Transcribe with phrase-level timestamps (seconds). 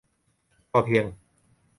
[0.69, 1.05] พอเพียง?